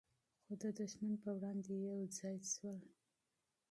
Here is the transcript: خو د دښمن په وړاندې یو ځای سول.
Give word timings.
خو 0.43 0.53
د 0.61 0.63
دښمن 0.79 1.13
په 1.23 1.29
وړاندې 1.37 1.71
یو 1.87 1.99
ځای 2.17 2.37
سول. 2.53 2.79